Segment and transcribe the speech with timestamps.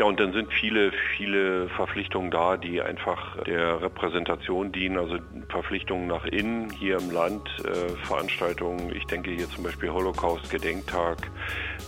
[0.00, 5.18] Ja, und dann sind viele, viele Verpflichtungen da, die einfach der Repräsentation dienen, also
[5.50, 11.30] Verpflichtungen nach innen, hier im Land, äh, Veranstaltungen, ich denke hier zum Beispiel Holocaust-Gedenktag,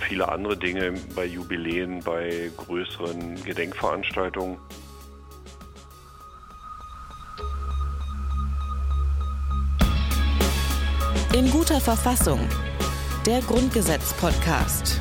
[0.01, 4.59] viele andere Dinge bei Jubiläen, bei größeren Gedenkveranstaltungen.
[11.35, 12.47] In guter Verfassung.
[13.25, 15.01] Der Grundgesetz-Podcast.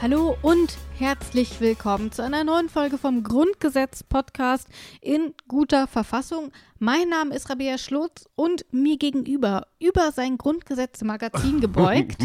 [0.00, 4.68] Hallo und herzlich willkommen zu einer neuen Folge vom Grundgesetz Podcast
[5.00, 6.52] in guter Verfassung.
[6.78, 12.22] Mein Name ist Rabea Schlotz und mir gegenüber, über sein Grundgesetz Magazin gebeugt,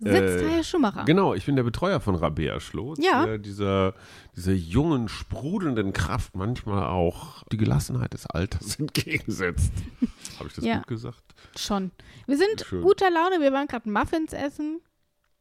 [0.00, 1.04] sitzt Äh, Heil Schumacher.
[1.04, 2.98] Genau, ich bin der Betreuer von Rabea Schlotz.
[3.00, 3.24] Ja.
[3.24, 3.94] der dieser,
[4.34, 9.72] dieser jungen, sprudelnden Kraft manchmal auch die Gelassenheit des Alters entgegensetzt.
[10.40, 10.78] Habe ich das Ja.
[10.78, 11.22] gut gesagt?
[11.56, 11.92] Schon.
[12.26, 14.80] Wir sind guter Laune, wir waren gerade Muffins essen.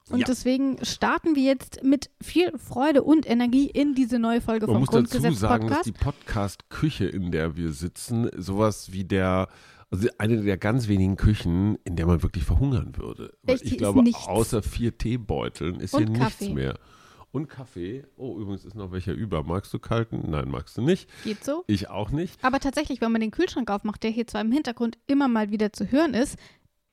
[0.09, 0.25] Und Ja.
[0.27, 4.99] deswegen starten wir jetzt mit viel Freude und Energie in diese neue Folge Man vom
[5.01, 5.85] muss dazu sagen, dass Podcast.
[5.85, 9.47] die Podcast-Küche, in der wir sitzen, sowas wie der,
[9.91, 13.33] also eine der ganz wenigen Küchen, in der man wirklich verhungern würde.
[13.43, 16.43] Weil Echt, ich glaube, außer vier Teebeuteln ist Und hier Kaffee.
[16.45, 16.79] nichts mehr.
[17.31, 18.03] Und Kaffee.
[18.15, 19.41] Oh, übrigens ist noch welcher über.
[19.43, 20.29] Magst du kalten?
[20.29, 21.09] Nein, magst du nicht.
[21.23, 21.63] Geht so?
[21.65, 22.37] Ich auch nicht.
[22.43, 25.73] Aber tatsächlich, wenn man den Kühlschrank aufmacht, der hier zwar im Hintergrund immer mal wieder
[25.73, 26.37] zu hören ist,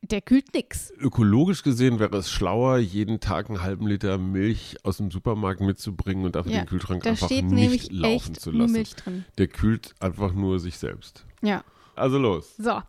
[0.03, 0.93] der kühlt nix.
[0.99, 6.25] Ökologisch gesehen wäre es schlauer, jeden Tag einen halben Liter Milch aus dem Supermarkt mitzubringen
[6.25, 8.73] und dafür Ja, den Kühlschrank Da einfach steht nicht nämlich laufen echt zu lassen.
[8.73, 9.25] Milch drin.
[9.39, 11.25] Der kühlt einfach nur sich selbst.
[11.43, 11.63] Ja.
[11.95, 12.55] Also los.
[12.57, 12.81] So.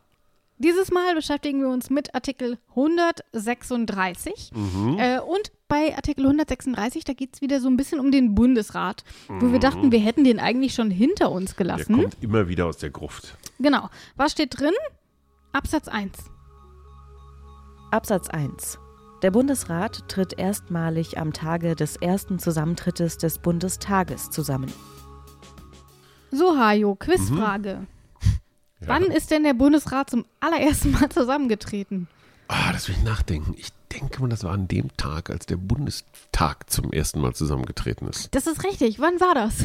[0.57, 4.51] Dieses Mal beschäftigen wir uns mit Artikel 136.
[4.53, 4.97] Mhm.
[4.99, 9.03] Äh, und bei Artikel 136, da geht es wieder so ein bisschen um den Bundesrat,
[9.27, 11.55] wo wir dachten, wir hätten den eigentlich schon hinter uns Mhm.
[11.57, 11.95] Der gelassen.
[11.95, 13.37] kommt immer wieder aus der Gruft.
[13.59, 13.89] Genau.
[14.15, 14.73] Was steht drin?
[15.53, 16.11] Absatz 1.
[17.91, 18.79] Absatz 1.
[19.21, 24.71] Der Bundesrat tritt erstmalig am Tage des ersten Zusammentrittes des Bundestages zusammen.
[26.31, 27.85] So, Hajo, Quizfrage.
[28.79, 28.87] Ja.
[28.87, 32.07] Wann ist denn der Bundesrat zum allerersten Mal zusammengetreten?
[32.53, 33.53] Ah, das will ich nachdenken.
[33.57, 38.07] Ich denke mal, das war an dem Tag, als der Bundestag zum ersten Mal zusammengetreten
[38.09, 38.33] ist.
[38.35, 38.99] Das ist richtig.
[38.99, 39.61] Wann war das?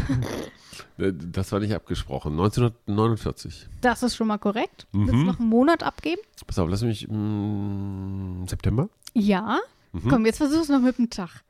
[0.99, 2.33] Äh, Das war nicht abgesprochen.
[2.33, 3.67] 1949.
[3.81, 4.87] Das ist schon mal korrekt.
[4.93, 5.27] Willst du Mhm.
[5.27, 6.21] noch einen Monat abgeben?
[6.47, 7.09] Pass auf, lass mich.
[7.09, 8.89] mm, September?
[9.15, 9.59] Ja.
[9.93, 10.09] Mhm.
[10.09, 11.43] Komm, jetzt versuch es noch mit dem Tag.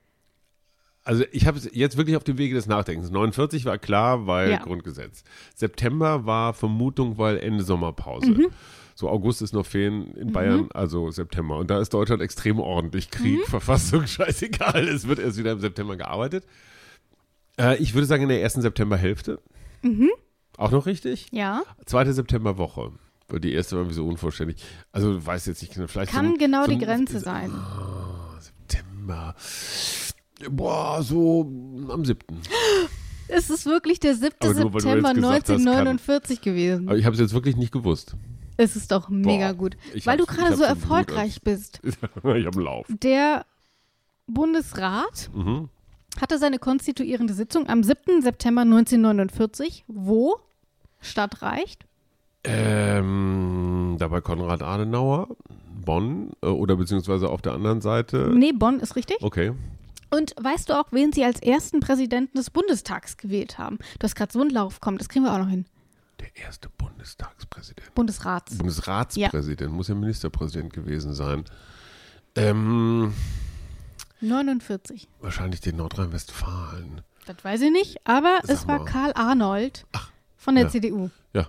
[1.04, 3.10] Also ich habe es jetzt wirklich auf dem Wege des Nachdenkens.
[3.10, 4.58] 49 war klar, weil Ja.
[4.58, 5.22] Grundgesetz.
[5.54, 8.30] September war Vermutung, weil Ende Sommerpause.
[8.30, 8.46] Mhm.
[8.98, 11.58] So August ist noch Ferien in Bayern, also September.
[11.58, 13.10] Und da ist Deutschland extrem ordentlich.
[13.10, 13.44] Krieg, Mhm.
[13.50, 14.88] Verfassung, scheißegal.
[14.88, 16.46] Es wird erst wieder im September gearbeitet.
[17.60, 19.38] Äh, ich würde sagen in der ersten Septemberhälfte.
[19.82, 20.08] Mhm.
[20.56, 21.26] Auch noch richtig?
[21.30, 21.62] Ja.
[21.84, 22.92] Zweite Septemberwoche.
[23.28, 24.56] Weil Die erste war irgendwie so unvollständig.
[24.92, 27.52] Also weiß jetzt nicht, vielleicht so Kann ein- genau so die Grenze sein.
[28.40, 29.34] September.
[30.50, 31.42] Boah, so
[31.90, 32.18] am 7.
[33.28, 34.34] Es ist wirklich der 7.
[34.40, 36.88] Aber nur, weil du September jetzt gesagt hast, kann- 1949 gewesen.
[36.88, 38.16] Aber ich habe es jetzt wirklich nicht gewusst.
[38.56, 39.76] Es ist doch mega Boah, gut.
[40.04, 41.80] Weil du gerade so erfolgreich bist.
[41.84, 42.86] ich habe einen Lauf.
[42.88, 43.44] Der
[44.26, 45.68] Bundesrat Mhm.
[46.20, 48.22] hatte seine konstituierende Sitzung am 7.
[48.22, 49.84] September 1949.
[49.88, 50.36] Wo?
[51.00, 51.84] Stadtreicht?
[52.44, 55.28] Ähm, dabei Konrad Adenauer,
[55.84, 58.30] Bonn äh, oder beziehungsweise auf der anderen Seite.
[58.34, 59.18] Nee, Bonn ist richtig.
[59.20, 59.52] Okay.
[60.10, 63.78] Und weißt du auch, wen sie als ersten Präsidenten des Bundestags gewählt haben?
[63.98, 65.66] Du hast gerade so einen Lauf, komm, das kriegen wir auch noch hin.
[66.20, 67.94] Der erste Bundestagspräsident.
[67.94, 68.56] Bundesrats.
[68.56, 71.44] Bundesratspräsident, muss ja Ministerpräsident gewesen sein.
[72.34, 73.12] Ähm,
[74.20, 75.08] 49.
[75.20, 77.02] wahrscheinlich den Nordrhein-Westfalen.
[77.26, 78.84] Das weiß ich nicht, aber Sag es war mal.
[78.84, 79.86] Karl Arnold
[80.36, 80.70] von der ja.
[80.70, 81.10] CDU.
[81.34, 81.48] Ja.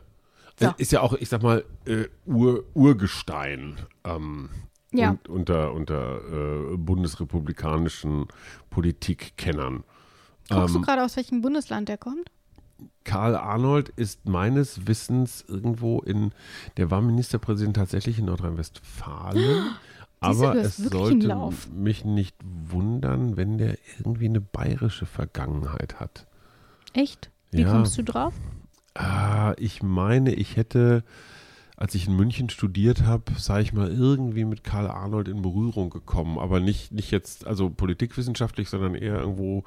[0.59, 0.67] So.
[0.67, 4.49] Äh, Ist ja auch, ich sag mal, äh, Ur, Urgestein ähm,
[4.91, 5.11] Ja.
[5.11, 8.27] und, unter, unter äh, bundesrepublikanischen
[8.69, 9.83] Politikkennern.
[10.49, 12.31] Guckst du Ähm, gerade aus welchem Bundesland der kommt?
[13.03, 16.31] Karl Arnold ist meines Wissens irgendwo in,
[16.77, 19.43] der war Ministerpräsident tatsächlich in Nordrhein-Westfalen.
[19.43, 19.69] Du,
[20.19, 21.37] Aber es sollte
[21.73, 26.25] mich nicht wundern, wenn der irgendwie eine bayerische Vergangenheit hat.
[26.93, 27.29] Echt?
[27.51, 27.71] Wie Ja.
[27.71, 28.33] kommst du drauf?
[28.95, 31.03] Ah, ich meine, ich hätte,
[31.75, 35.91] als ich in München studiert habe, sei ich mal irgendwie mit Karl Arnold in Berührung
[35.91, 36.39] gekommen.
[36.39, 39.63] Aber nicht, nicht jetzt, also politikwissenschaftlich, sondern eher irgendwo,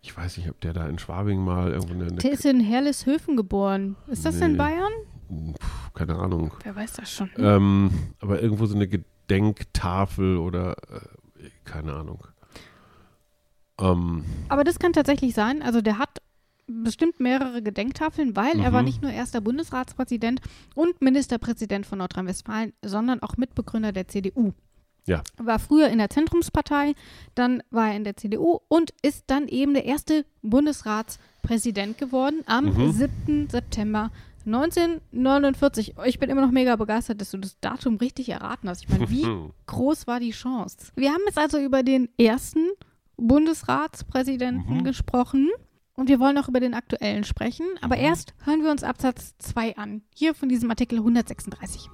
[0.00, 3.36] ich weiß nicht, ob der da in Schwabing mal irgendwo eine, Der ist in Herleshöfen
[3.36, 3.96] geboren.
[4.06, 4.58] Ist das in Nee.
[4.58, 4.92] Bayern?
[5.30, 5.54] eine
[5.94, 6.52] keine Ahnung.
[6.62, 7.28] Wer weiß das schon.
[7.36, 7.90] Ähm,
[8.20, 11.00] aber irgendwo so eine Gedenktafel oder äh,
[11.64, 12.24] keine Ahnung.
[13.80, 15.62] Ähm, Aber das kann tatsächlich sein.
[15.62, 16.18] Also der hat
[16.66, 18.86] bestimmt mehrere Gedenktafeln, weil er war Mhm.
[18.86, 20.40] nicht nur erster Bundesratspräsident
[20.74, 24.52] und Ministerpräsident von Nordrhein-Westfalen, sondern auch Mitbegründer der CDU.
[25.08, 25.22] Ja.
[25.38, 26.94] War früher in der Zentrumspartei,
[27.34, 32.66] dann war er in der CDU und ist dann eben der erste Bundesratspräsident geworden am
[32.66, 32.92] Mhm.
[32.92, 33.48] 7.
[33.50, 34.10] September
[34.46, 35.94] 1949.
[36.06, 38.82] Ich bin immer noch mega begeistert, dass du das Datum richtig erraten hast.
[38.84, 39.26] Ich meine, wie
[39.66, 40.92] groß war die Chance?
[40.94, 42.66] Wir haben jetzt also über den ersten
[43.16, 44.84] Bundesratspräsidenten Mhm.
[44.84, 45.48] gesprochen.
[45.94, 47.66] Und wir wollen auch über den aktuellen sprechen.
[47.82, 48.02] Aber Mhm.
[48.04, 50.02] erst hören wir uns Absatz 2 an.
[50.14, 51.88] Hier von diesem Artikel 136.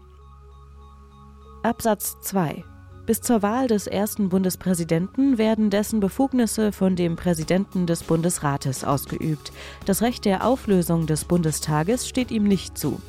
[1.63, 2.63] Absatz 2.
[3.07, 9.53] Bis zur Wahl des ersten Bundespräsidenten werden dessen Befugnisse von dem Präsidenten des Bundesrates ausgeübt.
[9.85, 13.03] Das Recht der Auflösung des Bundestages steht ihm nicht zu.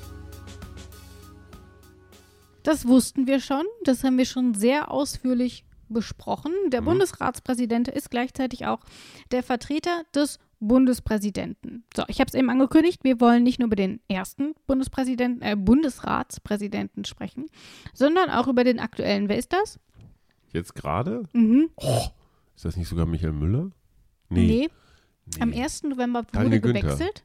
[2.64, 3.64] Das wussten wir schon.
[3.86, 6.52] Das haben wir schon sehr ausführlich besprochen.
[6.68, 8.80] Der Bundesratspräsident ist gleichzeitig auch
[9.32, 11.84] der Vertreter des Bundespräsidenten.
[11.96, 15.56] So, ich habe es eben angekündigt, wir wollen nicht nur über den ersten Bundespräsidenten, äh,
[15.56, 17.46] Bundesratspräsidenten sprechen,
[17.94, 19.30] sondern auch über den aktuellen.
[19.30, 19.80] Wer ist das?
[20.52, 21.24] Jetzt gerade?
[21.34, 21.70] Mhm.
[21.76, 22.06] Oh,
[22.56, 23.72] ist das nicht sogar Michael Müller?
[24.30, 24.70] Nee.
[25.40, 25.84] Am 1.
[25.90, 26.82] November wurde Daniel Günther.
[26.82, 27.24] gewechselt.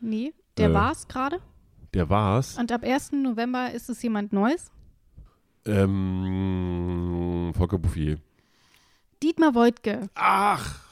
[0.00, 0.74] Nee, der Äh.
[0.74, 1.40] war es gerade.
[1.94, 2.58] Der war's.
[2.58, 3.12] Und ab 1.
[3.22, 4.70] November ist es jemand Neues.
[5.66, 8.18] Ähm, Volker Bouffier.
[9.22, 10.91] Dietmar Woidke Ach,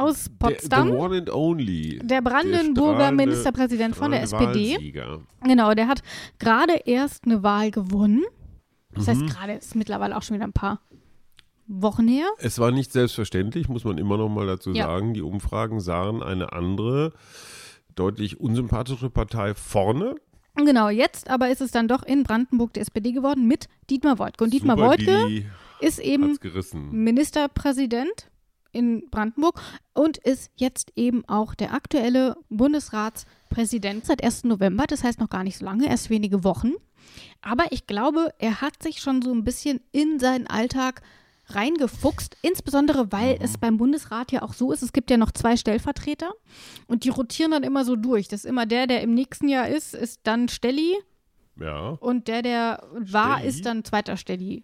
[0.00, 0.88] aus der, Potsdam.
[0.88, 1.98] the one and only.
[2.02, 4.74] Der Brandenburger strahlende- Ministerpräsident von der SPD.
[4.74, 5.20] Wahlsieger.
[5.44, 6.02] Genau, der hat
[6.38, 8.24] gerade erst eine Wahl gewonnen.
[8.92, 9.10] Das Mhm.
[9.10, 10.80] heißt, gerade ist mittlerweile auch schon wieder ein paar
[11.66, 12.26] Wochen her.
[12.38, 14.86] Es war nicht selbstverständlich, muss man immer noch mal dazu Ja.
[14.86, 15.14] sagen.
[15.14, 17.12] Die Umfragen sahen eine andere,
[17.94, 20.16] deutlich unsympathische Partei vorne.
[20.56, 24.42] Genau, jetzt aber ist es dann doch in Brandenburg der SPD geworden mit Dietmar Woidke.
[24.42, 25.44] Und Dietmar Super Woidke
[25.80, 26.36] ist eben.
[26.90, 28.28] Ministerpräsident
[28.72, 29.60] in Brandenburg
[29.94, 34.44] und ist jetzt eben auch der aktuelle Bundesratspräsident seit 1.
[34.44, 34.84] November.
[34.86, 36.72] Das heißt noch gar nicht so lange, erst wenige Wochen.
[37.42, 41.02] Aber ich glaube, er hat sich schon so ein bisschen in seinen Alltag
[41.46, 45.56] reingefuchst, insbesondere weil es beim Bundesrat ja auch so ist, es gibt ja noch zwei
[45.56, 46.30] Stellvertreter
[46.86, 48.28] und die rotieren dann immer so durch.
[48.28, 50.94] Das ist immer der, der im nächsten Jahr ist, ist dann Stelli
[51.58, 51.88] Ja.
[52.00, 53.48] und der, der war, Stelli?
[53.48, 54.62] ist dann zweiter Stelli.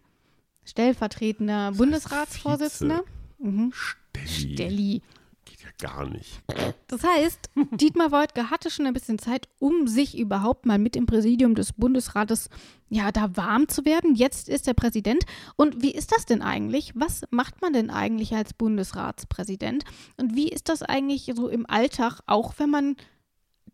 [0.65, 3.03] Stellvertretender Bundesratsvorsitzender.
[3.39, 3.73] Mhm.
[3.73, 4.55] Stelli.
[4.55, 5.03] Stelli.
[5.45, 6.43] Geht ja gar nicht.
[6.89, 11.07] Das heißt, Dietmar Woidke hatte schon ein bisschen Zeit, um sich überhaupt mal mit dem
[11.07, 12.51] Präsidium des Bundesrates,
[12.89, 14.17] ja, da warm zu werden.
[14.17, 15.25] Jetzt ist er Präsident.
[15.55, 16.93] Und wie ist das denn eigentlich?
[16.97, 19.85] Was macht man denn eigentlich als Bundesratspräsident?
[20.17, 22.97] Und wie ist das eigentlich so im Alltag, auch wenn man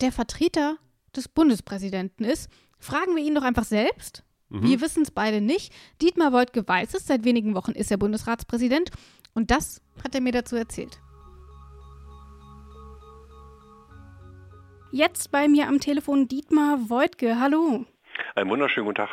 [0.01, 0.77] der Vertreter
[1.17, 2.51] des Bundespräsidenten ist?
[2.79, 4.25] Fragen wir ihn doch einfach selbst.
[4.55, 5.73] Wir wissen es beide nicht.
[6.03, 7.07] Dietmar Woidke weiß es.
[7.07, 8.91] Seit wenigen Wochen ist er Bundesratspräsident.
[9.35, 11.01] Und das hat er mir dazu erzählt.
[14.91, 17.41] Jetzt bei mir am Telefon Dietmar Woidke.
[17.41, 17.87] Hallo.
[18.35, 19.09] Einen wunderschönen guten Tag.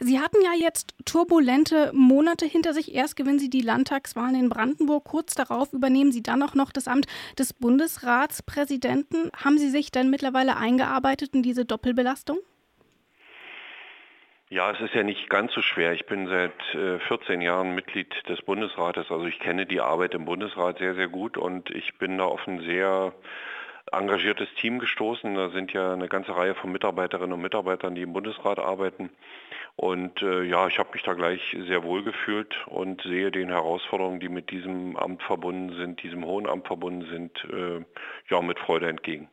[0.00, 2.94] Sie hatten ja jetzt turbulente Monate hinter sich.
[2.94, 5.04] Erst gewinnen Sie die Landtagswahlen in Brandenburg.
[5.04, 7.06] Kurz darauf übernehmen Sie dann auch noch das Amt
[7.38, 9.30] des Bundesratspräsidenten.
[9.34, 12.38] Haben Sie sich denn mittlerweile eingearbeitet in diese Doppelbelastung?
[14.52, 15.94] Ja, es ist ja nicht ganz so schwer.
[15.94, 20.26] Ich bin seit äh, 14 Jahren Mitglied des Bundesrates, also ich kenne die Arbeit im
[20.26, 23.14] Bundesrat sehr, sehr gut und ich bin da auf ein sehr
[23.90, 25.34] engagiertes Team gestoßen.
[25.36, 29.08] Da sind ja eine ganze Reihe von Mitarbeiterinnen und Mitarbeitern, die im Bundesrat arbeiten.
[29.76, 34.20] Und äh, ja, ich habe mich da gleich sehr wohl gefühlt und sehe den Herausforderungen,
[34.20, 37.82] die mit diesem Amt verbunden sind, diesem hohen Amt verbunden sind, äh,
[38.28, 39.30] ja, mit Freude entgegen.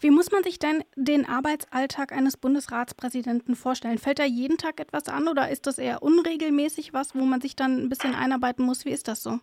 [0.00, 3.98] Wie muss man sich denn den Arbeitsalltag eines Bundesratspräsidenten vorstellen?
[3.98, 7.56] Fällt da jeden Tag etwas an oder ist das eher unregelmäßig was, wo man sich
[7.56, 8.84] dann ein bisschen einarbeiten muss?
[8.84, 9.40] Wie ist das so?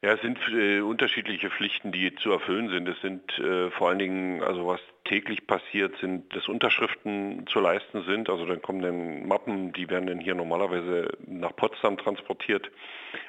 [0.00, 2.88] Ja, es sind äh, unterschiedliche Pflichten, die zu erfüllen sind.
[2.88, 8.04] Es sind äh, vor allen Dingen, also was täglich passiert, sind, dass Unterschriften zu leisten
[8.04, 8.30] sind.
[8.30, 12.70] Also dann kommen dann Mappen, die werden dann hier normalerweise nach Potsdam transportiert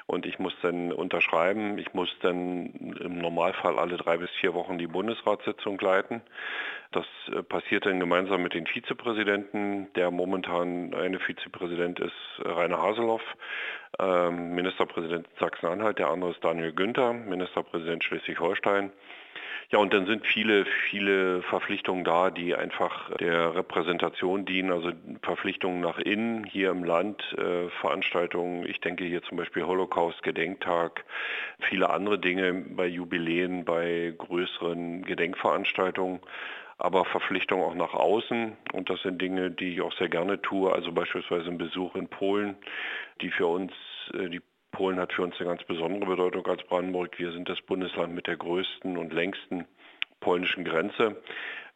[0.06, 1.78] und ich muss dann unterschreiben.
[1.78, 6.20] Ich muss dann im Normalfall alle drei bis vier Wochen die Bundesratssitzung leiten.
[6.92, 9.92] Das äh, passiert dann gemeinsam mit den Vizepräsidenten.
[9.94, 12.12] Der momentan eine Vizepräsident ist
[12.44, 13.22] Rainer Haseloff,
[13.98, 18.90] ähm, Ministerpräsident Sachsen-Anhalt, der andere ist Daniel Günther, Ministerpräsident Schleswig-Holstein.
[19.72, 24.90] Ja, und dann sind viele, viele Verpflichtungen da, die einfach der Repräsentation dienen, also
[25.22, 31.04] Verpflichtungen nach innen, hier im Land, äh, Veranstaltungen, ich denke hier zum Beispiel Holocaust-Gedenktag,
[31.60, 36.20] viele andere Dinge bei Jubiläen, bei größeren Gedenkveranstaltungen
[36.80, 38.56] aber Verpflichtungen auch nach außen.
[38.72, 40.72] Und das sind Dinge, die ich auch sehr gerne tue.
[40.72, 42.56] Also beispielsweise ein Besuch in Polen,
[43.20, 43.72] die für uns,
[44.14, 44.40] äh, die
[44.80, 47.18] Polen hat für uns eine ganz besondere Bedeutung als Brandenburg.
[47.18, 49.66] Wir sind das Bundesland mit der größten und längsten
[50.20, 51.20] polnischen Grenze.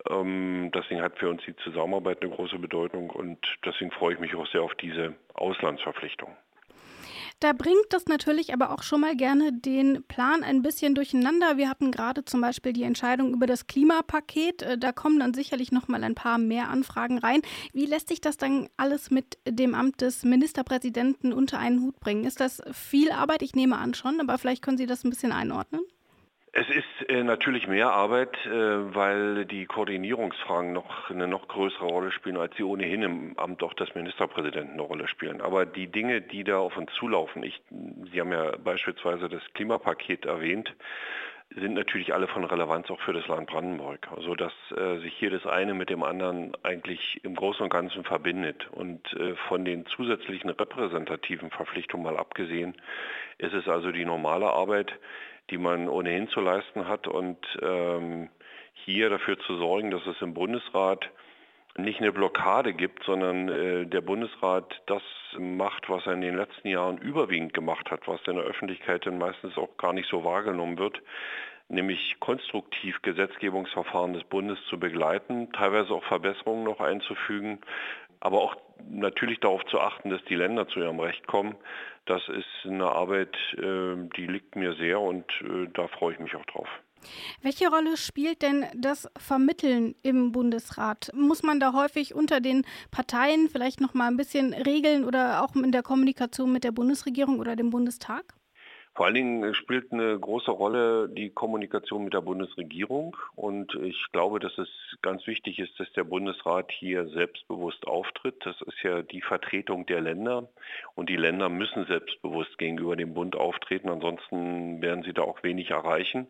[0.08, 4.34] Ähm, deswegen hat für uns die Zusammenarbeit eine große Bedeutung und deswegen freue ich mich
[4.34, 6.34] auch sehr auf diese Auslandsverpflichtung.
[7.40, 11.56] Da bringt das natürlich aber auch schon mal gerne den Plan ein bisschen durcheinander.
[11.56, 14.62] Wir hatten gerade zum Beispiel die Entscheidung über das Klimapaket.
[14.62, 17.42] Äh, da kommen dann sicherlich noch mal ein paar mehr Anfragen rein.
[17.72, 22.24] Wie lässt sich das dann alles mit dem Amt des Ministerpräsidenten unter einen Hut bringen?
[22.24, 23.42] Ist das viel Arbeit?
[23.42, 25.82] Ich nehme an schon, aber vielleicht können Sie das ein bisschen einordnen.
[26.56, 32.12] Es ist äh, natürlich mehr Arbeit, äh, weil die Koordinierungsfragen noch eine noch größere Rolle
[32.12, 35.40] spielen, als sie ohnehin im Amt auch des Ministerpräsidenten eine Rolle spielen.
[35.40, 37.60] Aber die Dinge, die da auf uns zulaufen, ich,
[38.12, 40.72] Sie haben ja beispielsweise das Klimapaket erwähnt,
[41.56, 44.06] sind natürlich alle von Relevanz auch für das Land Brandenburg.
[44.14, 48.04] Also dass äh, sich hier das eine mit dem anderen eigentlich im Großen und Ganzen
[48.04, 48.68] verbindet.
[48.70, 49.08] Und
[49.48, 52.76] von den zusätzlichen repräsentativen Verpflichtungen mal abgesehen,
[53.38, 54.94] ist es also die normale Arbeit,
[55.50, 57.06] die man ohnehin zu leisten hat.
[57.06, 58.28] Und ähm,
[58.72, 61.10] hier dafür zu sorgen, dass es im Bundesrat
[61.76, 65.02] nicht eine Blockade gibt, sondern äh, der Bundesrat das
[65.38, 69.18] macht, was er in den letzten Jahren überwiegend gemacht hat, was in der Öffentlichkeit dann
[69.18, 71.02] meistens auch gar nicht so wahrgenommen wird,
[71.68, 77.60] nämlich konstruktiv Gesetzgebungsverfahren des Bundes zu begleiten, teilweise auch Verbesserungen noch einzufügen,
[78.24, 78.56] aber auch
[78.88, 81.54] natürlich darauf zu achten, dass die Länder zu ihrem Recht kommen.
[82.06, 86.34] Das ist eine Arbeit, äh, die liegt mir sehr und äh, da freue ich mich
[86.34, 86.68] auch drauf.
[87.42, 91.10] Welche Rolle spielt denn das Vermitteln im Bundesrat?
[91.14, 95.54] Muss man da häufig unter den Parteien vielleicht noch mal ein bisschen regeln oder auch
[95.54, 98.34] in der Kommunikation mit der Bundesregierung oder dem Bundestag?
[98.94, 104.38] Vor allen Dingen spielt eine große Rolle die Kommunikation mit der Bundesregierung und ich glaube,
[104.38, 104.68] dass es
[105.02, 108.36] ganz wichtig ist, dass der Bundesrat hier selbstbewusst auftritt.
[108.44, 110.48] Das ist ja die Vertretung der Länder
[110.94, 115.70] und die Länder müssen selbstbewusst gegenüber dem Bund auftreten, ansonsten werden sie da auch wenig
[115.70, 116.28] erreichen.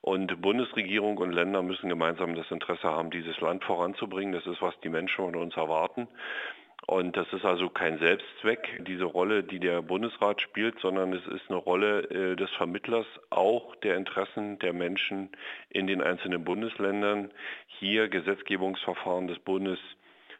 [0.00, 4.32] Und Bundesregierung und Länder müssen gemeinsam das Interesse haben, dieses Land voranzubringen.
[4.32, 6.08] Das ist, was die Menschen von uns erwarten.
[6.86, 11.48] Und das ist also kein Selbstzweck, diese Rolle, die der Bundesrat spielt, sondern es ist
[11.48, 15.28] eine Rolle äh, des Vermittlers auch der Interessen der Menschen
[15.68, 17.30] in den einzelnen Bundesländern,
[17.66, 19.78] hier Gesetzgebungsverfahren des Bundes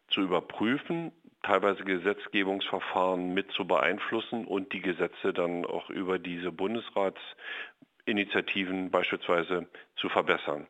[0.08, 8.90] zu überprüfen, teilweise Gesetzgebungsverfahren mit zu beeinflussen und die Gesetze dann auch über diese Bundesratsinitiativen
[8.90, 10.66] beispielsweise zu verbessern.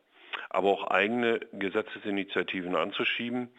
[0.49, 3.49] Aber auch eigene Gesetzesinitiativen anzuschieben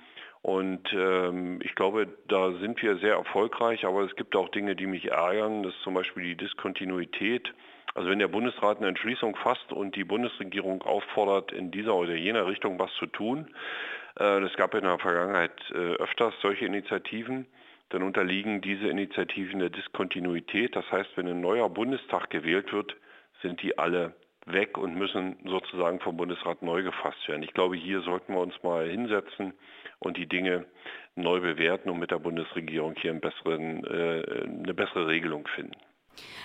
[0.42, 4.87] und ähm, ich glaube, da sind wir sehr erfolgreich, aber es gibt auch Dinge, die
[4.87, 5.62] mich ärgern.
[5.62, 7.54] Das ist zum Beispiel die Diskontinuität.
[7.94, 12.46] Also wenn der Bundesrat eine Entschließung fasst und die Bundesregierung auffordert, in dieser oder jener
[12.46, 13.54] Richtung was zu tun,
[14.18, 17.46] äh, es gab in der Vergangenheit äh, öfters solche Initiativen,
[17.90, 20.75] dann unterliegen diese Initiativen der Diskontinuität.
[20.75, 22.96] Das heißt, wenn ein neuer Bundestag gewählt wird,
[23.42, 24.14] sind die alle
[24.46, 27.42] weg und müssen sozusagen vom Bundesrat neu gefasst werden.
[27.42, 29.52] Ich glaube, hier sollten wir uns mal hinsetzen
[29.99, 30.66] und die Dinge
[31.14, 35.76] neu bewerten und mit der Bundesregierung hier besseren, äh, eine bessere Regelung finden.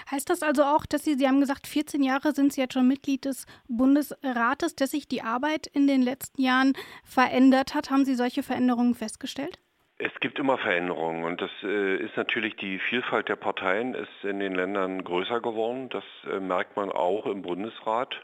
[0.09, 2.87] Heißt das also auch, dass Sie, Sie haben gesagt, 14 Jahre sind Sie jetzt schon
[2.87, 6.73] Mitglied des Bundesrates, dass sich die Arbeit in den letzten Jahren
[7.03, 7.89] verändert hat?
[7.91, 9.59] Haben Sie solche Veränderungen festgestellt?
[9.99, 14.39] Es gibt immer Veränderungen und das äh, ist natürlich die Vielfalt der Parteien ist in
[14.39, 15.89] den Ländern größer geworden.
[15.89, 18.15] Das äh, merkt man auch im Bundesrat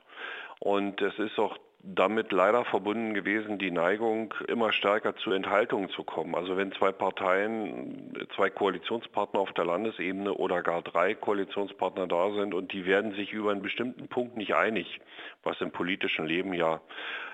[0.59, 6.03] und es ist auch damit leider verbunden gewesen die Neigung, immer stärker zu Enthaltungen zu
[6.03, 6.33] kommen.
[6.33, 12.53] Also wenn zwei Parteien, zwei Koalitionspartner auf der Landesebene oder gar drei Koalitionspartner da sind
[12.53, 15.01] und die werden sich über einen bestimmten Punkt nicht einig,
[15.43, 16.81] was im politischen Leben ja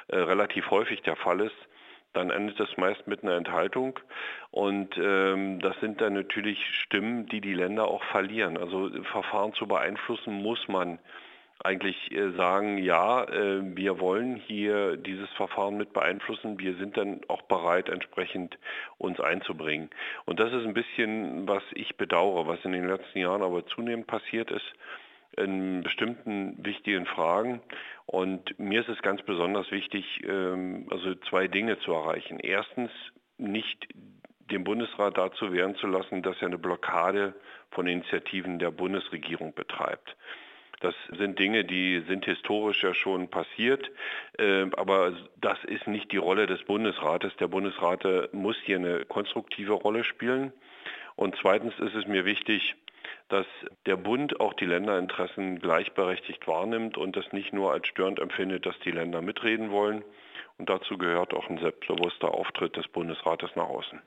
[0.07, 1.55] äh, relativ häufig der Fall ist,
[2.13, 3.99] dann endet das meist mit einer Enthaltung.
[4.51, 8.57] Und ähm, das sind dann natürlich Stimmen, die die Länder auch verlieren.
[8.57, 10.99] Also Verfahren zu beeinflussen muss man
[11.63, 17.21] eigentlich äh, sagen, ja, äh, wir wollen hier dieses Verfahren mit beeinflussen, wir sind dann
[17.27, 18.57] auch bereit, entsprechend
[18.97, 19.89] uns einzubringen.
[20.25, 24.07] Und das ist ein bisschen, was ich bedauere, was in den letzten Jahren aber zunehmend
[24.07, 24.73] passiert ist
[25.39, 27.61] in bestimmten wichtigen Fragen.
[28.05, 32.39] Und mir ist es ganz besonders wichtig, ähm, also zwei Dinge zu erreichen.
[32.39, 32.91] Erstens,
[33.37, 33.87] nicht
[34.51, 37.33] den Bundesrat dazu wehren zu lassen, dass er eine Blockade
[37.71, 40.15] von Initiativen der Bundesregierung betreibt.
[40.81, 43.91] Das sind Dinge, die sind historisch ja schon passiert,
[44.37, 47.35] äh, aber das ist nicht die Rolle des Bundesrates.
[47.37, 50.53] Der Bundesrat muss hier eine konstruktive Rolle spielen.
[51.15, 52.75] Und zweitens ist es mir wichtig,
[53.29, 53.45] dass
[53.85, 58.77] der Bund auch die Länderinteressen gleichberechtigt wahrnimmt und das nicht nur als störend empfindet, dass
[58.79, 60.03] die Länder mitreden wollen.
[60.57, 64.01] Und dazu gehört auch ein selbstbewusster Auftritt des Bundesrates nach außen.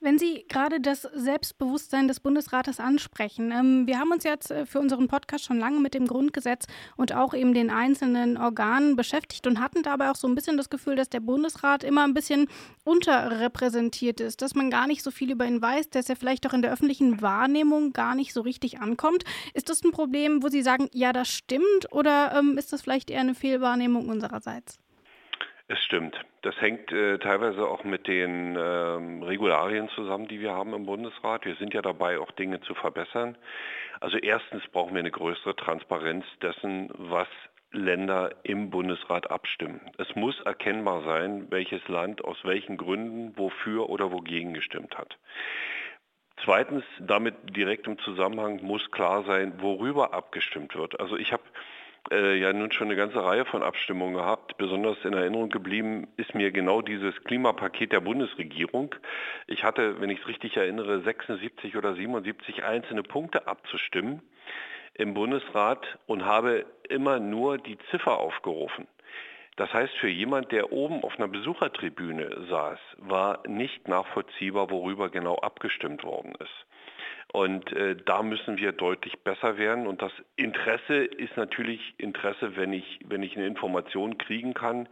[0.00, 4.80] Wenn Sie gerade das Selbstbewusstsein des Bundesrates ansprechen, ähm, wir haben uns jetzt äh, für
[4.80, 9.60] unseren Podcast schon lange mit dem Grundgesetz und auch eben den einzelnen Organen beschäftigt und
[9.60, 12.48] hatten dabei auch so ein bisschen das Gefühl, dass der Bundesrat immer ein bisschen
[12.84, 16.52] unterrepräsentiert ist, dass man gar nicht so viel über ihn weiß, dass er vielleicht auch
[16.52, 19.24] in der öffentlichen Wahrnehmung gar nicht so richtig ankommt.
[19.54, 23.10] Ist das ein Problem, wo Sie sagen, ja, das stimmt oder ähm, ist das vielleicht
[23.10, 24.78] eher eine Fehlwahrnehmung unsererseits?
[25.66, 26.14] Es stimmt.
[26.42, 31.46] Das hängt äh, teilweise auch mit den ähm, Regularien zusammen, die wir haben im Bundesrat.
[31.46, 33.38] Wir sind ja dabei, auch Dinge zu verbessern.
[34.00, 37.28] Also erstens brauchen wir eine größere Transparenz dessen, was
[37.70, 39.80] Länder im Bundesrat abstimmen.
[39.96, 45.18] Es muss erkennbar sein, welches Land aus welchen Gründen wofür oder wogegen gestimmt hat.
[46.44, 51.00] Zweitens, damit direkt im Zusammenhang muss klar sein, worüber abgestimmt wird.
[51.00, 51.42] Also ich habe
[52.10, 54.56] äh, ja nun schon eine ganze Reihe von Abstimmungen gehabt.
[54.58, 58.94] Besonders in Erinnerung geblieben ist mir genau dieses Klimapaket der Bundesregierung.
[59.46, 64.22] Ich hatte, wenn ich es richtig erinnere, 76 oder 77 einzelne Punkte abzustimmen
[64.94, 68.86] im Bundesrat und habe immer nur die Ziffer aufgerufen.
[69.56, 75.36] Das heißt, für jemand, der oben auf einer Besuchertribüne saß, war nicht nachvollziehbar, worüber genau
[75.36, 76.66] abgestimmt worden ist.
[77.32, 79.86] Und äh, da müssen wir deutlich besser werden.
[79.86, 84.88] Und das Interesse ist natürlich Interesse, wenn ich, wenn ich eine Information kriegen kann,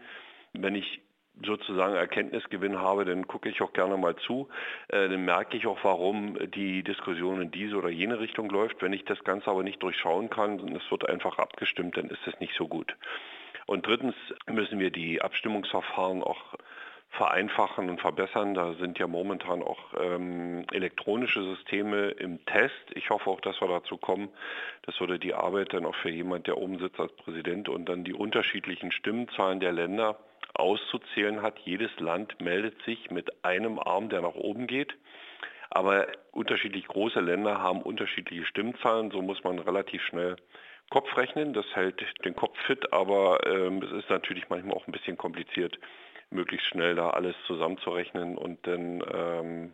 [0.53, 1.01] wenn ich
[1.45, 4.49] sozusagen Erkenntnisgewinn habe, dann gucke ich auch gerne mal zu.
[4.89, 8.83] Äh, dann merke ich auch, warum die Diskussion in diese oder jene Richtung läuft.
[8.83, 12.27] Wenn ich das Ganze aber nicht durchschauen kann und es wird einfach abgestimmt, dann ist
[12.27, 12.95] es nicht so gut.
[13.67, 14.15] Und drittens
[14.51, 16.55] müssen wir die Abstimmungsverfahren auch
[17.13, 18.55] vereinfachen und verbessern.
[18.55, 22.75] Da sind ja momentan auch ähm, elektronische Systeme im Test.
[22.95, 24.31] Ich hoffe auch, dass wir dazu kommen.
[24.87, 28.05] Das würde die Arbeit dann auch für jemand, der oben sitzt als Präsident und dann
[28.05, 30.19] die unterschiedlichen Stimmenzahlen der Länder
[30.55, 31.59] auszuzählen hat.
[31.61, 34.95] Jedes Land meldet sich mit einem Arm, der nach oben geht.
[35.69, 39.11] Aber unterschiedlich große Länder haben unterschiedliche Stimmzahlen.
[39.11, 40.37] So muss man relativ schnell
[40.91, 41.53] Kopf rechnen.
[41.53, 45.79] Das hält den Kopf fit, aber ähm, es ist natürlich manchmal auch ein bisschen kompliziert,
[46.33, 49.73] möglichst schnell da alles zusammenzurechnen und dann ähm,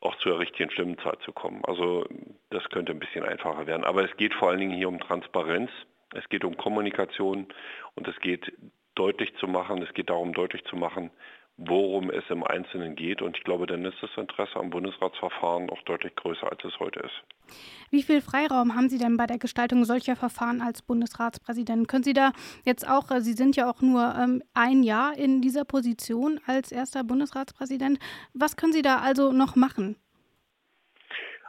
[0.00, 1.64] auch zur richtigen Stimmenzahl zu kommen.
[1.64, 2.06] Also
[2.50, 3.84] das könnte ein bisschen einfacher werden.
[3.84, 5.70] Aber es geht vor allen Dingen hier um Transparenz,
[6.14, 7.46] es geht um Kommunikation
[7.94, 8.52] und es geht
[8.94, 11.10] deutlich zu machen, es geht darum deutlich zu machen,
[11.58, 13.20] worum es im Einzelnen geht.
[13.20, 17.00] Und ich glaube, dann ist das Interesse am Bundesratsverfahren auch deutlich größer, als es heute
[17.00, 17.56] ist.
[17.90, 21.88] Wie viel Freiraum haben Sie denn bei der Gestaltung solcher Verfahren als Bundesratspräsident?
[21.88, 22.32] Können Sie da
[22.64, 26.70] jetzt auch, äh, Sie sind ja auch nur ähm, ein Jahr in dieser Position als
[26.70, 27.98] erster Bundesratspräsident,
[28.34, 29.96] was können Sie da also noch machen?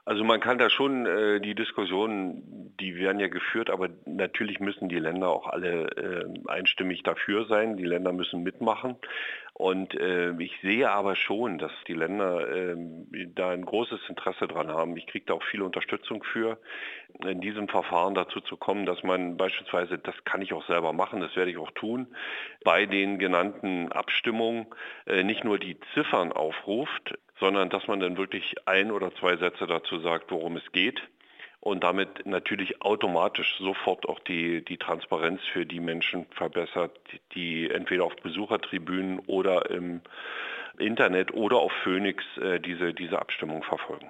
[0.09, 4.89] Also man kann da schon äh, die Diskussionen, die werden ja geführt, aber natürlich müssen
[4.89, 7.77] die Länder auch alle äh, einstimmig dafür sein.
[7.77, 8.95] Die Länder müssen mitmachen.
[9.53, 12.75] Und äh, ich sehe aber schon, dass die Länder äh,
[13.35, 14.97] da ein großes Interesse dran haben.
[14.97, 16.57] Ich kriege da auch viel Unterstützung für,
[17.23, 21.21] in diesem Verfahren dazu zu kommen, dass man beispielsweise, das kann ich auch selber machen,
[21.21, 22.07] das werde ich auch tun,
[22.63, 24.65] bei den genannten Abstimmungen
[25.05, 29.67] äh, nicht nur die Ziffern aufruft, sondern dass man dann wirklich ein oder zwei Sätze
[29.67, 31.01] dazu sagt, worum es geht
[31.61, 36.97] und damit natürlich automatisch sofort auch die, die Transparenz für die Menschen verbessert,
[37.35, 40.01] die entweder auf Besuchertribünen oder im
[40.77, 44.09] Internet oder auf Phoenix äh, diese, diese Abstimmung verfolgen.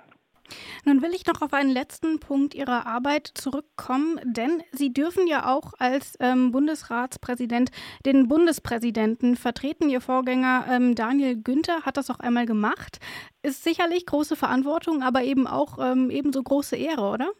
[0.85, 5.53] Nun will ich noch auf einen letzten Punkt Ihrer Arbeit zurückkommen, denn Sie dürfen ja
[5.53, 7.71] auch als ähm, Bundesratspräsident
[8.05, 9.89] den Bundespräsidenten vertreten.
[9.89, 12.99] Ihr Vorgänger ähm, Daniel Günther hat das auch einmal gemacht.
[13.41, 17.31] Ist sicherlich große Verantwortung, aber eben auch ähm, ebenso große Ehre, oder?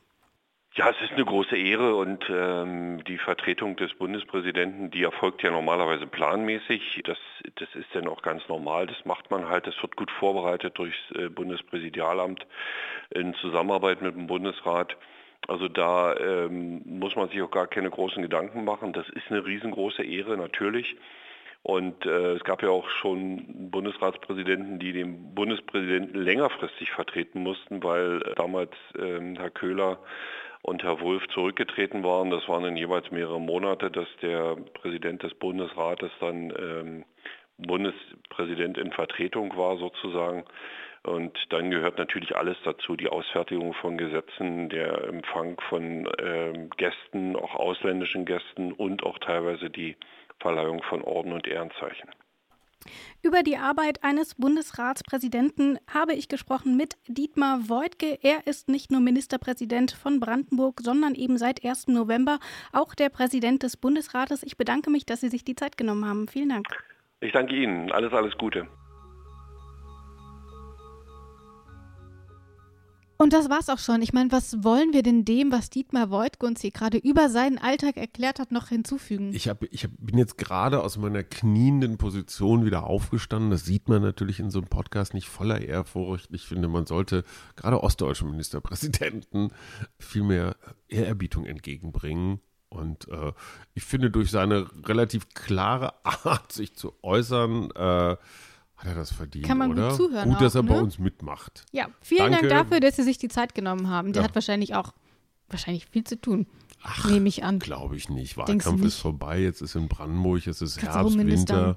[0.76, 5.50] Ja, es ist eine große Ehre und ähm, die Vertretung des Bundespräsidenten, die erfolgt ja
[5.50, 7.02] normalerweise planmäßig.
[7.06, 7.18] Das,
[7.56, 8.86] das ist dann auch ganz normal.
[8.86, 9.66] Das macht man halt.
[9.66, 12.46] Das wird gut vorbereitet durchs äh, Bundespräsidialamt
[13.10, 14.96] in Zusammenarbeit mit dem Bundesrat.
[15.48, 18.94] Also da ähm, muss man sich auch gar keine großen Gedanken machen.
[18.94, 20.98] Das ist eine riesengroße Ehre natürlich.
[21.64, 28.22] Und äh, es gab ja auch schon Bundesratspräsidenten, die den Bundespräsidenten längerfristig vertreten mussten, weil
[28.22, 30.00] äh, damals äh, Herr Köhler
[30.62, 32.30] und Herr Wulff zurückgetreten waren.
[32.30, 37.06] Das waren dann jeweils mehrere Monate, dass der Präsident des Bundesrates dann ähm,
[37.58, 40.46] Bundespräsident in Vertretung war sozusagen.
[41.04, 47.36] Und dann gehört natürlich alles dazu, die Ausfertigung von Gesetzen, der Empfang von ähm, Gästen,
[47.36, 49.96] auch ausländischen Gästen und auch teilweise die
[50.40, 52.10] Verleihung von Orden und Ehrenzeichen.
[53.22, 58.18] Über die Arbeit eines Bundesratspräsidenten habe ich gesprochen mit Dietmar Woidke.
[58.22, 61.88] Er ist nicht nur Ministerpräsident von Brandenburg, sondern eben seit 1.
[61.88, 62.40] November
[62.72, 64.44] auch der Präsident des Bundesrates.
[64.44, 66.28] Ich bedanke mich, dass Sie sich die Zeit genommen haben.
[66.28, 66.68] Vielen Dank.
[67.20, 67.92] Ich danke Ihnen.
[67.92, 68.68] Alles, alles Gute.
[73.22, 74.02] Und das war's auch schon.
[74.02, 77.98] Ich meine, was wollen wir denn dem, was Dietmar uns hier gerade über seinen Alltag
[77.98, 79.34] erklärt hat, noch hinzufügen?
[79.34, 83.52] Ich, hab, ich hab, bin jetzt gerade aus meiner knienden Position wieder aufgestanden.
[83.52, 86.30] Das sieht man natürlich in so einem Podcast nicht voller Ehrfurcht.
[86.32, 87.26] Ich finde, man sollte
[87.58, 89.52] gerade ostdeutschen Ministerpräsidenten
[90.00, 90.56] viel mehr
[90.88, 92.40] Ehrerbietung entgegenbringen.
[92.70, 93.34] Und äh,
[93.74, 98.16] ich finde, durch seine relativ klare Art, sich zu äußern, äh,
[98.80, 99.90] hat er das verdient, Kann man oder?
[99.90, 100.82] gut zuhören Gut, dass auch, er bei ne?
[100.84, 101.66] uns mitmacht.
[101.72, 102.48] Ja, vielen Danke.
[102.48, 104.14] Dank dafür, dass Sie sich die Zeit genommen haben.
[104.14, 104.28] Der Ja.
[104.28, 104.94] hat wahrscheinlich auch
[105.50, 106.48] wahrscheinlich viel zu tun.
[107.08, 107.60] nehme ich an.
[107.60, 108.38] Glaube ich nicht.
[108.38, 111.18] Wahlkampf ist vorbei, jetzt ist in Brandenburg, es ist Kannst Herbst.
[111.18, 111.76] Winter.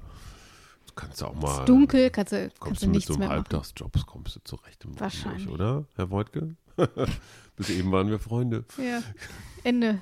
[0.87, 1.59] Du kannst auch Es mal.
[1.59, 3.29] ist dunkel, kannst du, kannst Kommst du mit nichts so einem.
[3.29, 5.49] Halbtagsjobs kommst du zurecht Brandenburg, Wahrscheinlich.
[5.49, 6.55] oder, Herr Woidke?
[7.57, 8.63] Bis eben waren wir Freunde.
[8.77, 9.01] Ja.
[9.63, 10.01] Ende.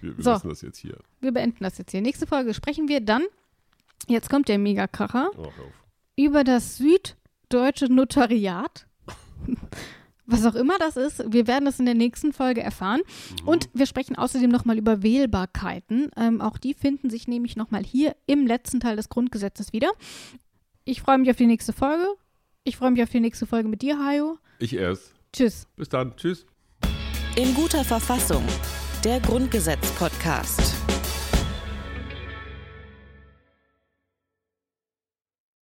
[0.00, 0.48] Wir, wir So.
[0.48, 0.98] das jetzt hier.
[1.20, 2.00] Wir beenden das jetzt hier.
[2.02, 3.22] Nächste Folge sprechen wir dann,
[4.08, 5.50] jetzt kommt der Megakracher, Oh.
[6.16, 8.86] Über das süddeutsche Notariat.
[10.26, 13.02] Was auch immer das ist, wir werden es in der nächsten Folge erfahren.
[13.44, 16.10] Und wir sprechen außerdem nochmal über Wählbarkeiten.
[16.16, 19.90] Ähm, auch die finden sich nämlich nochmal hier im letzten Teil des Grundgesetzes wieder.
[20.84, 22.06] Ich freue mich auf die nächste Folge.
[22.64, 24.38] Ich freue mich auf die nächste Folge mit dir, Hajo.
[24.58, 25.12] Ich erst.
[25.32, 25.66] Tschüss.
[25.76, 26.16] Bis dann.
[26.16, 26.46] Tschüss.
[27.34, 28.44] In guter Verfassung.
[29.04, 30.71] Der Grundgesetz-Podcast.